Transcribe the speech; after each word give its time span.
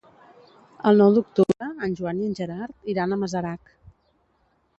El 0.91 1.01
nou 1.03 1.13
d'octubre 1.17 1.67
en 1.89 1.93
Joan 1.99 2.23
i 2.25 2.25
en 2.29 2.33
Gerard 2.41 2.91
iran 2.95 3.15
a 3.15 3.21
Masarac. 3.27 3.77